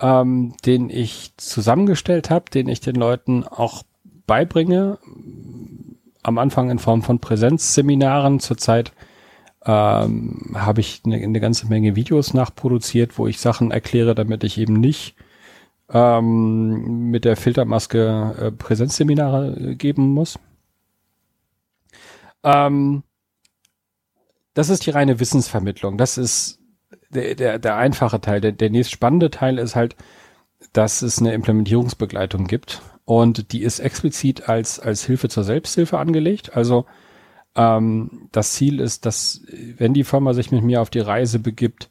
[0.00, 3.82] ähm, den ich zusammengestellt habe, den ich den Leuten auch
[4.26, 4.98] beibringe,
[6.22, 8.40] am Anfang in Form von Präsenzseminaren.
[8.40, 8.92] Zurzeit
[9.64, 14.58] ähm, habe ich eine, eine ganze Menge Videos nachproduziert, wo ich Sachen erkläre, damit ich
[14.58, 15.16] eben nicht
[15.90, 20.38] ähm, mit der Filtermaske äh, Präsenzseminare äh, geben muss.
[22.42, 23.02] Ähm,
[24.54, 25.98] das ist die reine Wissensvermittlung.
[25.98, 26.58] Das ist
[27.10, 28.40] der, der, der einfache Teil.
[28.40, 29.96] Der, der nächst spannende Teil ist halt,
[30.72, 32.82] dass es eine Implementierungsbegleitung gibt.
[33.10, 36.56] Und die ist explizit als, als Hilfe zur Selbsthilfe angelegt.
[36.56, 36.86] Also
[37.56, 39.42] ähm, das Ziel ist, dass
[39.78, 41.90] wenn die Firma sich mit mir auf die Reise begibt,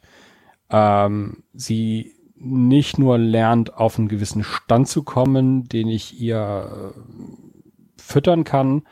[0.70, 8.02] ähm, sie nicht nur lernt, auf einen gewissen Stand zu kommen, den ich ihr äh,
[8.02, 8.84] füttern kann,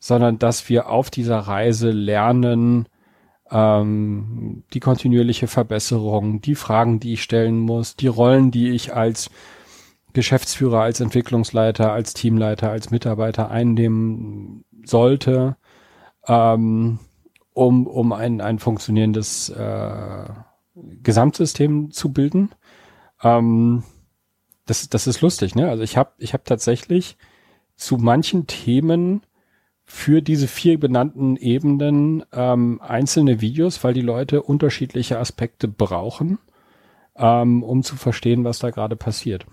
[0.00, 2.88] sondern dass wir auf dieser Reise lernen,
[3.52, 9.30] ähm, die kontinuierliche Verbesserung, die Fragen, die ich stellen muss, die Rollen, die ich als
[10.12, 15.56] Geschäftsführer, als Entwicklungsleiter, als Teamleiter, als Mitarbeiter einnehmen sollte,
[16.26, 16.98] ähm,
[17.52, 20.24] um, um ein, ein funktionierendes äh,
[21.02, 22.50] Gesamtsystem zu bilden.
[23.22, 23.82] Ähm,
[24.66, 25.68] das, das ist lustig, ne?
[25.68, 27.16] Also ich habe ich hab tatsächlich
[27.74, 29.22] zu manchen Themen
[29.84, 36.38] für diese vier benannten Ebenen ähm, einzelne Videos, weil die Leute unterschiedliche Aspekte brauchen,
[37.16, 39.46] ähm, um zu verstehen, was da gerade passiert.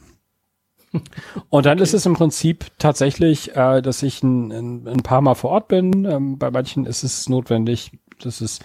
[1.49, 1.83] Und dann okay.
[1.83, 5.67] ist es im Prinzip tatsächlich, äh, dass ich ein, ein, ein paar Mal vor Ort
[5.67, 6.05] bin.
[6.05, 8.59] Ähm, bei manchen ist es notwendig, dass es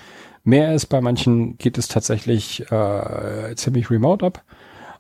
[0.45, 0.87] mehr ist.
[0.87, 4.45] Bei manchen geht es tatsächlich äh, ziemlich remote ab.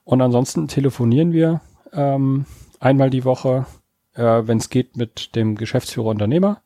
[0.04, 1.60] Und ansonsten telefonieren wir
[1.92, 2.46] ähm,
[2.80, 3.66] einmal die Woche,
[4.14, 6.62] äh, wenn es geht, mit dem Geschäftsführer Unternehmer.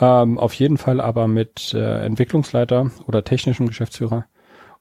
[0.00, 4.26] Ähm, auf jeden Fall aber mit äh, Entwicklungsleiter oder technischem Geschäftsführer.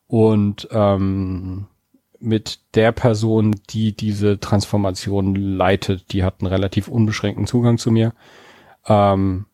[0.06, 1.68] Und ähm,
[2.20, 6.12] mit der Person, die diese Transformation leitet.
[6.14, 8.14] Die hat einen relativ unbeschränkten Zugang zu mir.
[8.88, 9.46] Ähm,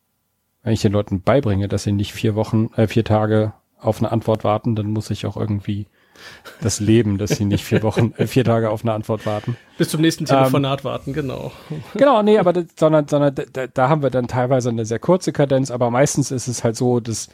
[0.64, 4.12] wenn ich den Leuten beibringe, dass sie nicht vier Wochen, äh, vier Tage auf eine
[4.12, 5.88] Antwort warten, dann muss ich auch irgendwie
[6.62, 9.58] das Leben, dass sie nicht vier Wochen, äh, vier Tage auf eine Antwort warten.
[9.78, 11.52] Bis zum nächsten Telefonat ähm, warten, genau.
[11.96, 15.34] Genau, nee, aber das, sondern, sondern da, da haben wir dann teilweise eine sehr kurze
[15.34, 17.30] Kadenz, aber meistens ist es halt so, dass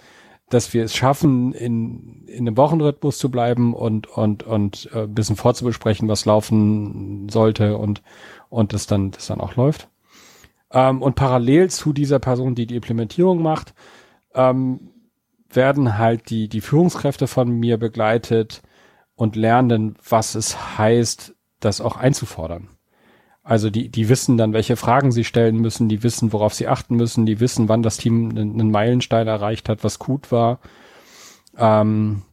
[0.50, 5.14] dass wir es schaffen, in, in einem Wochenrhythmus zu bleiben und, und, und äh, ein
[5.14, 8.02] bisschen vorzubesprechen, was laufen sollte und,
[8.50, 9.90] und das dann, das dann auch läuft.
[10.72, 13.74] Ähm, und parallel zu dieser Person, die die Implementierung macht,
[14.34, 14.92] ähm,
[15.52, 18.62] werden halt die, die Führungskräfte von mir begleitet
[19.16, 22.70] und lernen, was es heißt, das auch einzufordern.
[23.44, 26.96] Also die, die wissen dann, welche Fragen sie stellen müssen, die wissen, worauf sie achten
[26.96, 30.60] müssen, die wissen, wann das Team einen Meilenstein erreicht hat, was gut war.
[31.58, 32.24] Ähm,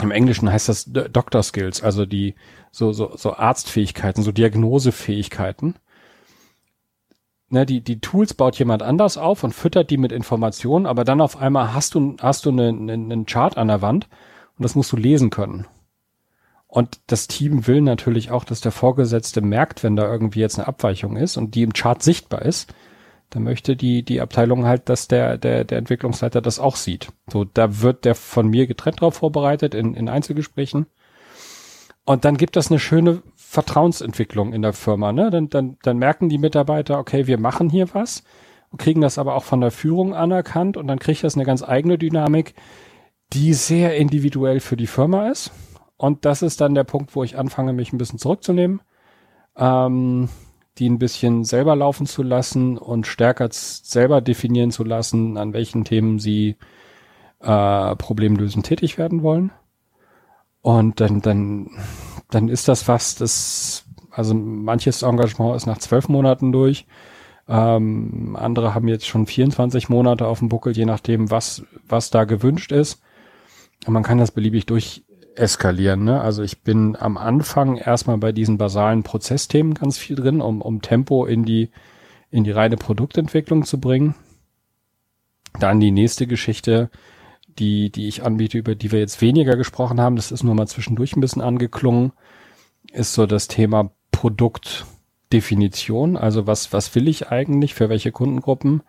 [0.00, 2.34] Im Englischen heißt das Doctor Skills, also die
[2.70, 5.76] so, so, so Arztfähigkeiten, so Diagnosefähigkeiten.
[7.48, 11.20] Ne, die, die Tools baut jemand anders auf und füttert die mit Informationen, aber dann
[11.20, 14.08] auf einmal hast du, hast du einen, einen Chart an der Wand
[14.56, 15.66] und das musst du lesen können.
[16.74, 20.66] Und das Team will natürlich auch, dass der Vorgesetzte merkt, wenn da irgendwie jetzt eine
[20.66, 22.72] Abweichung ist und die im Chart sichtbar ist.
[23.28, 27.12] Dann möchte die, die Abteilung halt, dass der, der, der Entwicklungsleiter das auch sieht.
[27.30, 30.86] So, da wird der von mir getrennt drauf vorbereitet in, in Einzelgesprächen.
[32.06, 35.28] Und dann gibt das eine schöne Vertrauensentwicklung in der Firma, ne?
[35.28, 38.24] Dann, dann, dann merken die Mitarbeiter, okay, wir machen hier was
[38.70, 41.62] und kriegen das aber auch von der Führung anerkannt und dann kriegt das eine ganz
[41.62, 42.54] eigene Dynamik,
[43.34, 45.50] die sehr individuell für die Firma ist
[46.02, 48.80] und das ist dann der Punkt, wo ich anfange, mich ein bisschen zurückzunehmen,
[49.56, 50.28] ähm,
[50.76, 55.84] die ein bisschen selber laufen zu lassen und stärker selber definieren zu lassen, an welchen
[55.84, 56.56] Themen sie
[57.38, 59.52] äh, problemlösend tätig werden wollen.
[60.60, 61.70] Und dann, dann,
[62.30, 66.84] dann ist das was, das, also manches Engagement ist nach zwölf Monaten durch.
[67.46, 72.24] Ähm, andere haben jetzt schon 24 Monate auf dem Buckel, je nachdem, was, was da
[72.24, 73.00] gewünscht ist.
[73.86, 75.04] Und man kann das beliebig durch
[75.34, 76.04] eskalieren.
[76.04, 76.20] Ne?
[76.20, 80.82] Also ich bin am Anfang erstmal bei diesen basalen Prozessthemen ganz viel drin, um, um
[80.82, 81.70] Tempo in die,
[82.30, 84.14] in die reine Produktentwicklung zu bringen.
[85.58, 86.90] Dann die nächste Geschichte,
[87.58, 90.66] die, die ich anbiete, über die wir jetzt weniger gesprochen haben, das ist nur mal
[90.66, 92.12] zwischendurch ein bisschen angeklungen,
[92.92, 96.16] ist so das Thema Produktdefinition.
[96.16, 98.82] Also was, was will ich eigentlich für welche Kundengruppen?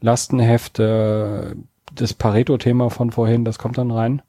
[0.00, 1.56] Lastenhefte,
[1.94, 4.22] das Pareto-Thema von vorhin, das kommt dann rein.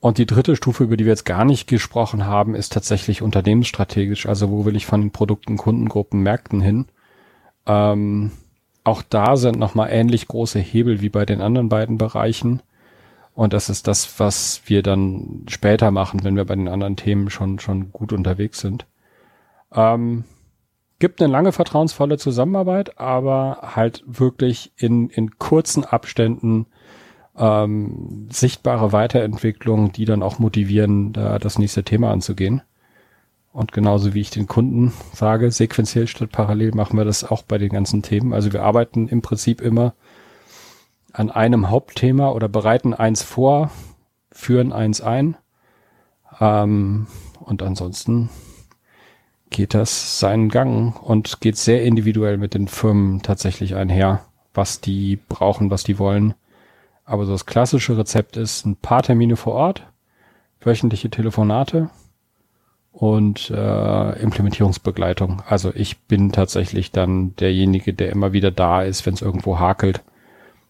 [0.00, 4.26] Und die dritte Stufe, über die wir jetzt gar nicht gesprochen haben, ist tatsächlich unternehmensstrategisch.
[4.26, 6.86] Also wo will ich von den Produkten, Kundengruppen, Märkten hin?
[7.66, 8.30] Ähm,
[8.84, 12.62] auch da sind nochmal ähnlich große Hebel wie bei den anderen beiden Bereichen.
[13.34, 17.28] Und das ist das, was wir dann später machen, wenn wir bei den anderen Themen
[17.28, 18.86] schon, schon gut unterwegs sind.
[19.72, 20.24] Ähm,
[20.98, 26.66] gibt eine lange vertrauensvolle Zusammenarbeit, aber halt wirklich in, in kurzen Abständen
[27.38, 32.62] ähm, sichtbare Weiterentwicklung, die dann auch motivieren, da das nächste Thema anzugehen.
[33.52, 37.58] Und genauso wie ich den Kunden sage, sequenziell statt parallel machen wir das auch bei
[37.58, 38.32] den ganzen Themen.
[38.32, 39.94] Also wir arbeiten im Prinzip immer
[41.12, 43.70] an einem Hauptthema oder bereiten eins vor,
[44.30, 45.36] führen eins ein.
[46.40, 47.06] Ähm,
[47.40, 48.28] und ansonsten
[49.50, 54.24] geht das seinen Gang und geht sehr individuell mit den Firmen tatsächlich einher,
[54.54, 56.34] was die brauchen, was die wollen.
[57.08, 59.86] Aber so das klassische Rezept ist ein paar Termine vor Ort,
[60.60, 61.88] wöchentliche Telefonate
[62.92, 65.42] und äh, Implementierungsbegleitung.
[65.48, 70.02] Also ich bin tatsächlich dann derjenige, der immer wieder da ist, wenn es irgendwo hakelt,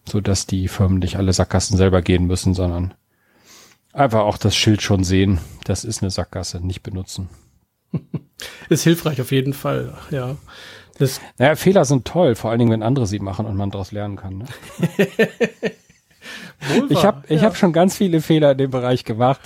[0.08, 2.94] so dass die Firmen nicht alle Sackgassen selber gehen müssen, sondern
[3.92, 5.40] einfach auch das Schild schon sehen.
[5.64, 7.28] Das ist eine Sackgasse, nicht benutzen.
[8.68, 10.36] ist hilfreich auf jeden Fall, ja.
[10.98, 13.90] Das naja, Fehler sind toll, vor allen Dingen, wenn andere sie machen und man daraus
[13.90, 14.38] lernen kann.
[14.38, 14.46] Ne?
[16.88, 17.46] ich habe ich ja.
[17.46, 19.40] hab schon ganz viele Fehler in dem Bereich gemacht.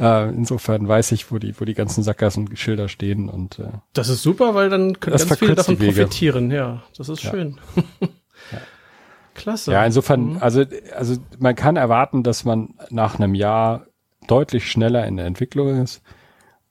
[0.00, 4.08] Äh, insofern weiß ich, wo die, wo die ganzen Sackgassen Schilder stehen und äh, Das
[4.08, 6.82] ist super, weil dann können ganz viele davon profitieren, ja.
[6.96, 7.30] Das ist ja.
[7.30, 7.60] schön.
[8.06, 8.08] ja.
[9.34, 9.72] Klasse.
[9.72, 10.38] Ja, insofern, mhm.
[10.40, 13.86] also, also man kann erwarten, dass man nach einem Jahr
[14.26, 16.02] deutlich schneller in der Entwicklung ist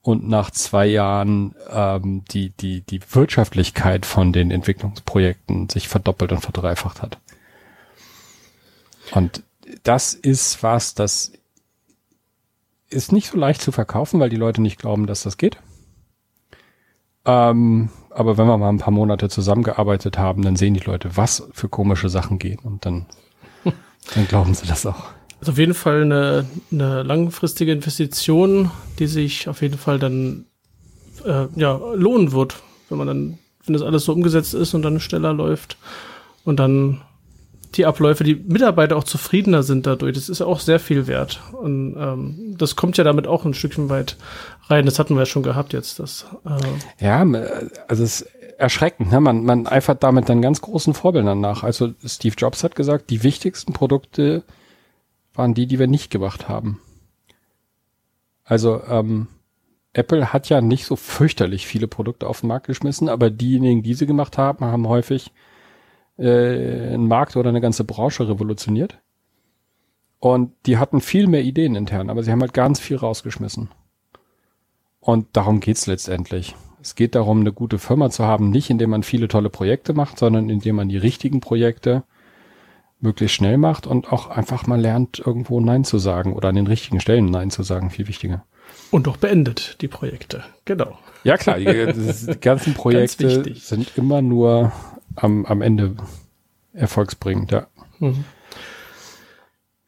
[0.00, 6.40] und nach zwei Jahren ähm, die, die, die Wirtschaftlichkeit von den Entwicklungsprojekten sich verdoppelt und
[6.40, 7.18] verdreifacht hat.
[9.12, 9.42] Und
[9.82, 11.32] das ist was, das
[12.88, 15.58] ist nicht so leicht zu verkaufen, weil die Leute nicht glauben, dass das geht.
[17.24, 21.48] Ähm, aber wenn wir mal ein paar Monate zusammengearbeitet haben, dann sehen die Leute, was
[21.52, 23.06] für komische Sachen gehen und dann,
[24.14, 25.04] dann glauben sie das auch.
[25.40, 30.46] ist auf jeden Fall eine, eine langfristige Investition, die sich auf jeden Fall dann
[31.24, 32.56] äh, ja, lohnen wird,
[32.88, 35.78] wenn man dann, wenn das alles so umgesetzt ist und dann schneller läuft
[36.44, 37.02] und dann
[37.76, 40.14] die Abläufe, die Mitarbeiter auch zufriedener sind dadurch.
[40.14, 41.40] Das ist auch sehr viel wert.
[41.52, 44.16] Und ähm, das kommt ja damit auch ein Stückchen weit
[44.68, 44.86] rein.
[44.86, 45.98] Das hatten wir ja schon gehabt jetzt.
[45.98, 47.20] Das, äh ja,
[47.88, 49.10] also es ist erschreckend.
[49.10, 49.20] Ne?
[49.20, 51.62] Man, man eifert damit dann ganz großen Vorbildern nach.
[51.62, 54.44] Also Steve Jobs hat gesagt, die wichtigsten Produkte
[55.34, 56.80] waren die, die wir nicht gemacht haben.
[58.44, 59.28] Also ähm,
[59.94, 63.94] Apple hat ja nicht so fürchterlich viele Produkte auf den Markt geschmissen, aber diejenigen, die
[63.94, 65.32] sie gemacht haben, haben häufig
[66.18, 68.98] äh, einen Markt oder eine ganze Branche revolutioniert.
[70.18, 73.70] Und die hatten viel mehr Ideen intern, aber sie haben halt ganz viel rausgeschmissen.
[75.00, 76.54] Und darum geht's letztendlich.
[76.80, 80.18] Es geht darum, eine gute Firma zu haben, nicht indem man viele tolle Projekte macht,
[80.18, 82.04] sondern indem man die richtigen Projekte
[83.00, 86.68] möglichst schnell macht und auch einfach mal lernt, irgendwo Nein zu sagen oder an den
[86.68, 88.44] richtigen Stellen Nein zu sagen, viel wichtiger.
[88.90, 90.98] Und auch beendet die Projekte, genau.
[91.24, 94.72] Ja klar, die, die ganzen Projekte sind immer nur
[95.16, 95.96] am, am Ende
[96.72, 97.66] erfolgsbringend, ja.
[97.98, 98.24] Mhm.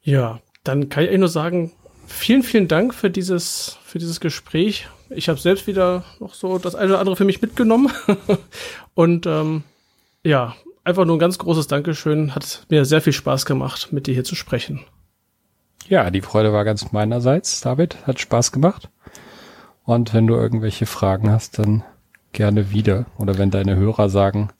[0.03, 1.72] Ja, dann kann ich eigentlich nur sagen,
[2.07, 4.89] vielen, vielen Dank für dieses, für dieses Gespräch.
[5.11, 7.91] Ich habe selbst wieder noch so das eine oder andere für mich mitgenommen.
[8.95, 9.62] Und ähm,
[10.22, 10.55] ja,
[10.85, 12.35] einfach nur ein ganz großes Dankeschön.
[12.35, 14.81] Hat mir sehr viel Spaß gemacht, mit dir hier zu sprechen.
[15.89, 18.07] Ja, die Freude war ganz meinerseits, David.
[18.07, 18.89] Hat Spaß gemacht.
[19.85, 21.83] Und wenn du irgendwelche Fragen hast, dann
[22.33, 23.07] gerne wieder.
[23.18, 24.51] Oder wenn deine Hörer sagen,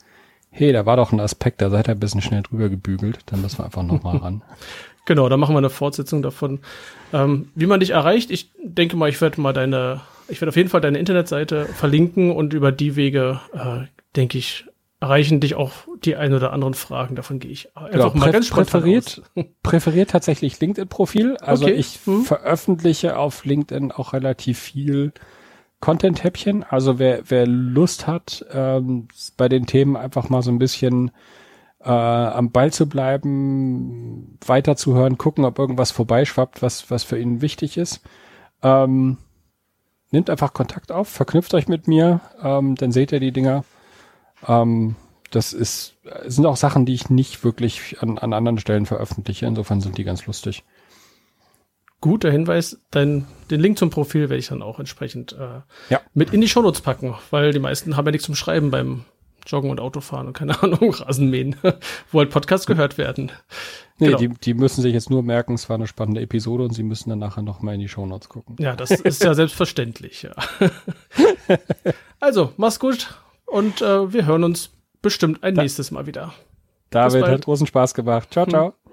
[0.55, 3.43] hey, da war doch ein Aspekt, da seid ihr ein bisschen schnell drüber gebügelt, dann
[3.43, 4.43] müssen wir einfach nochmal ran.
[5.07, 6.61] Genau, da machen wir eine Fortsetzung davon.
[7.13, 10.57] Ähm, wie man dich erreicht, ich denke mal, ich werde mal deine, ich werde auf
[10.57, 13.87] jeden Fall deine Internetseite verlinken und über die Wege, äh,
[14.17, 14.65] denke ich,
[15.01, 17.17] erreichen dich auch die ein oder anderen Fragen.
[17.17, 19.21] Davon gehe ich einfach genau, mal ganz präferiert,
[19.63, 21.37] präferiert tatsächlich LinkedIn-Profil.
[21.37, 21.75] Also okay.
[21.75, 22.23] ich hm.
[22.23, 25.13] veröffentliche auf LinkedIn auch relativ viel
[25.85, 26.65] Content-Häppchen.
[26.65, 31.11] Also wer, wer Lust hat, ähm, bei den Themen einfach mal so ein bisschen
[31.81, 37.77] äh, am Ball zu bleiben, weiterzuhören, gucken, ob irgendwas vorbeischwappt, was, was für ihn wichtig
[37.77, 38.01] ist.
[38.63, 39.19] Ähm,
[40.11, 43.63] nehmt einfach Kontakt auf, verknüpft euch mit mir, ähm, dann seht ihr die Dinger.
[44.49, 44.97] Ähm,
[45.33, 49.45] das ist, sind auch Sachen, die ich nicht wirklich an, an anderen Stellen veröffentliche.
[49.45, 50.65] Insofern sind die ganz lustig
[52.05, 52.79] guter Hinweis.
[52.91, 56.03] Dein, den Link zum Profil werde ich dann auch entsprechend äh, ja.
[56.13, 59.07] mit in die Shownotes packen, weil die meisten haben ja nichts zum Schreiben beim
[59.47, 61.57] Joggen und Autofahren und keine Ahnung, Rasenmähen,
[62.13, 63.33] wo halt Podcasts gehört werden.
[63.97, 64.19] Nee, genau.
[64.19, 67.09] die, die müssen sich jetzt nur merken, es war eine spannende Episode und sie müssen
[67.09, 68.57] dann nachher nochmal in die Shownotes gucken.
[68.59, 70.35] Ja, das ist ja selbstverständlich, ja.
[72.21, 73.15] also, mach's gut
[73.47, 76.35] und äh, wir hören uns bestimmt ein da nächstes Mal wieder.
[76.91, 78.29] David hat großen Spaß gemacht.
[78.31, 78.67] Ciao, ciao.
[78.67, 78.84] Hm.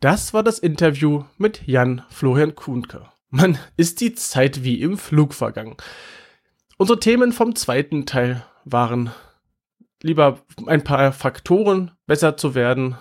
[0.00, 3.08] Das war das Interview mit Jan Florian Kuhnke.
[3.30, 5.76] Man ist die Zeit wie im Flug vergangen.
[6.76, 9.10] Unsere Themen vom zweiten Teil waren
[10.00, 12.96] lieber ein paar Faktoren, besser zu werden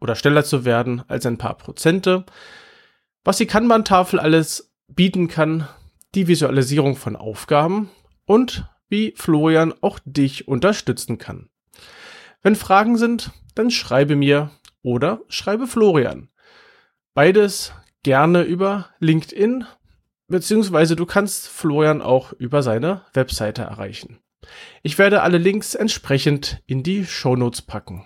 [0.00, 2.24] oder schneller zu werden als ein paar Prozente,
[3.24, 5.68] was die Kanban-Tafel alles bieten kann,
[6.14, 7.90] die Visualisierung von Aufgaben
[8.24, 11.50] und wie Florian auch dich unterstützen kann.
[12.40, 16.30] Wenn Fragen sind, dann schreibe mir oder schreibe Florian.
[17.18, 17.72] Beides
[18.04, 19.64] gerne über LinkedIn,
[20.28, 24.20] beziehungsweise du kannst Florian auch über seine Webseite erreichen.
[24.84, 28.04] Ich werde alle Links entsprechend in die Shownotes packen.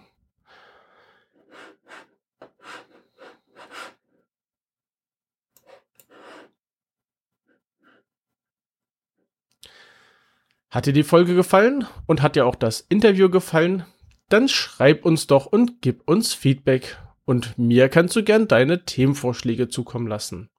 [10.71, 13.85] Hat dir die Folge gefallen und hat dir auch das Interview gefallen?
[14.31, 19.69] Dann schreib uns doch und gib uns Feedback und mir kannst du gern deine Themenvorschläge
[19.69, 20.51] zukommen lassen.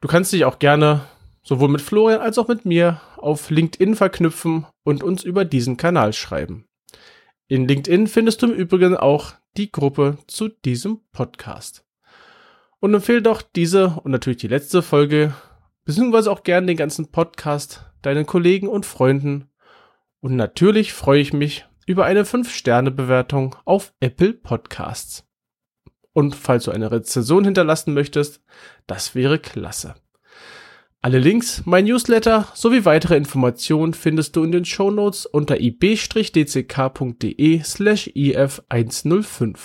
[0.00, 1.02] Du kannst dich auch gerne
[1.42, 6.12] sowohl mit Florian als auch mit mir auf LinkedIn verknüpfen und uns über diesen Kanal
[6.12, 6.66] schreiben.
[7.48, 11.84] In LinkedIn findest du im Übrigen auch die Gruppe zu diesem Podcast.
[12.80, 15.34] Und empfehle doch diese und natürlich die letzte Folge,
[15.84, 19.48] beziehungsweise auch gern den ganzen Podcast deinen Kollegen und Freunden.
[20.20, 25.23] Und natürlich freue ich mich über eine 5-Sterne-Bewertung auf Apple Podcasts.
[26.14, 28.40] Und falls du eine Rezension hinterlassen möchtest,
[28.86, 29.96] das wäre klasse.
[31.02, 36.02] Alle Links, mein Newsletter sowie weitere Informationen findest du in den Shownotes unter ib-dck.de
[37.62, 39.58] slash if105.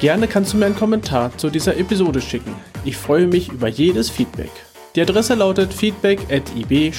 [0.00, 2.54] Gerne kannst du mir einen Kommentar zu dieser Episode schicken.
[2.84, 4.52] Ich freue mich über jedes Feedback.
[4.94, 6.98] Die Adresse lautet feedback at ib-dck.de.